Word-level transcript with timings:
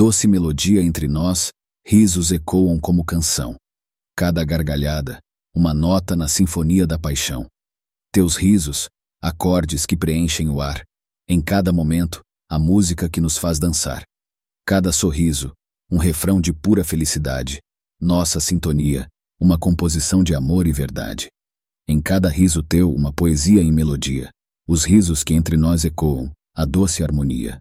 Doce 0.00 0.28
melodia 0.28 0.80
entre 0.80 1.08
nós, 1.08 1.50
risos 1.84 2.30
ecoam 2.30 2.78
como 2.78 3.04
canção. 3.04 3.56
Cada 4.16 4.44
gargalhada, 4.44 5.18
uma 5.52 5.74
nota 5.74 6.14
na 6.14 6.28
sinfonia 6.28 6.86
da 6.86 6.96
paixão. 6.96 7.48
Teus 8.12 8.36
risos, 8.36 8.88
acordes 9.20 9.84
que 9.84 9.96
preenchem 9.96 10.48
o 10.48 10.60
ar. 10.60 10.84
Em 11.28 11.40
cada 11.40 11.72
momento, 11.72 12.20
a 12.48 12.60
música 12.60 13.08
que 13.10 13.20
nos 13.20 13.36
faz 13.36 13.58
dançar. 13.58 14.04
Cada 14.64 14.92
sorriso, 14.92 15.52
um 15.90 15.98
refrão 15.98 16.40
de 16.40 16.52
pura 16.52 16.84
felicidade. 16.84 17.58
Nossa 18.00 18.38
sintonia, 18.38 19.08
uma 19.40 19.58
composição 19.58 20.22
de 20.22 20.32
amor 20.32 20.68
e 20.68 20.72
verdade. 20.72 21.26
Em 21.88 22.00
cada 22.00 22.28
riso 22.28 22.62
teu, 22.62 22.94
uma 22.94 23.12
poesia 23.12 23.60
em 23.60 23.72
melodia. 23.72 24.30
Os 24.64 24.84
risos 24.84 25.24
que 25.24 25.34
entre 25.34 25.56
nós 25.56 25.84
ecoam, 25.84 26.30
a 26.54 26.64
doce 26.64 27.02
harmonia. 27.02 27.60